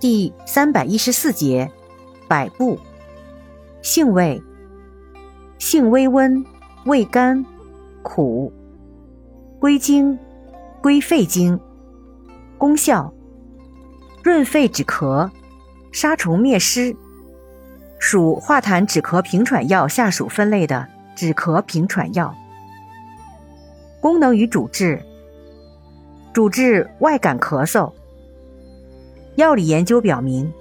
[0.00, 1.68] 第三百一十四节，
[2.28, 2.78] 百部，
[3.82, 4.40] 性味，
[5.58, 6.44] 性微温，
[6.84, 7.44] 味甘，
[8.02, 8.52] 苦，
[9.58, 10.16] 归经，
[10.80, 11.58] 归肺经。
[12.56, 13.12] 功效，
[14.22, 15.28] 润肺止咳，
[15.90, 16.96] 杀虫灭虱，
[17.98, 20.86] 属化痰止咳平喘药下属分类的
[21.16, 22.32] 止咳平喘药。
[24.00, 25.02] 功能与主治，
[26.32, 27.92] 主治外感咳嗽。
[29.38, 30.52] 药理研究表明，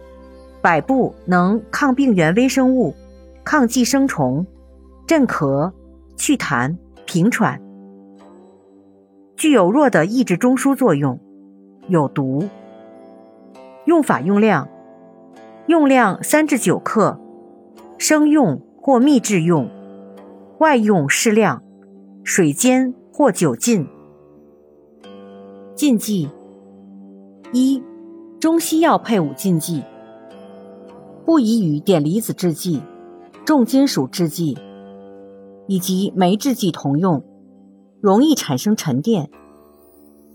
[0.62, 2.94] 百部能抗病原微生物、
[3.44, 4.46] 抗寄生虫、
[5.08, 5.72] 镇咳、
[6.16, 7.60] 祛痰、平喘，
[9.36, 11.20] 具有弱的抑制中枢作用，
[11.88, 12.48] 有毒。
[13.86, 14.70] 用法用量：
[15.66, 17.20] 用量三至九克，
[17.98, 19.68] 生用或秘制用，
[20.60, 21.64] 外用适量，
[22.24, 23.88] 水煎或酒浸。
[25.74, 26.30] 禁忌
[27.52, 27.82] 一。
[28.40, 29.82] 中西药配伍禁忌：
[31.26, 32.84] 不宜与碘离子制剂、
[33.44, 34.56] 重金属制剂
[35.66, 37.24] 以及酶制剂同用，
[38.00, 39.26] 容易产生沉淀；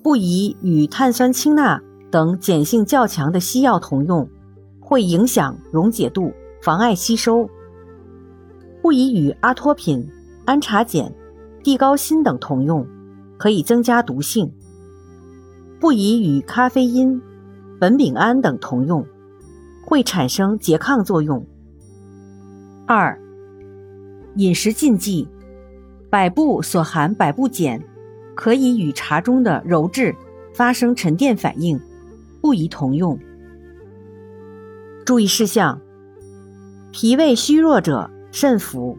[0.02, 4.28] 不宜与碳酸氢钠等碱性较强的西药同用，
[4.80, 7.46] 会影响溶解度，妨碍吸收；
[8.82, 10.04] 不宜与阿托品、
[10.44, 11.12] 安茶碱、
[11.62, 12.84] 地高辛等同用，
[13.38, 14.48] 可以增加毒性；
[15.78, 17.22] 不宜与咖啡因。
[17.82, 19.04] 苯丙胺等同用，
[19.84, 21.44] 会产生拮抗作用。
[22.86, 23.20] 二、
[24.36, 25.26] 饮食禁忌：
[26.08, 27.82] 百部所含百部碱，
[28.36, 30.14] 可以与茶中的鞣质
[30.54, 31.80] 发生沉淀反应，
[32.40, 33.18] 不宜同用。
[35.04, 35.80] 注意事项：
[36.92, 38.96] 脾胃虚弱者慎服。